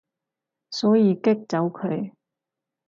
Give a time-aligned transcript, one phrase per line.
[0.71, 2.11] 所以激走佢